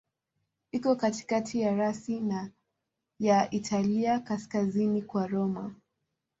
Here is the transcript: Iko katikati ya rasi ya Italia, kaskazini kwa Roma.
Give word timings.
Iko 0.71 0.95
katikati 0.95 1.61
ya 1.61 1.75
rasi 1.75 2.23
ya 3.19 3.51
Italia, 3.51 4.19
kaskazini 4.19 5.01
kwa 5.01 5.27
Roma. 5.27 5.75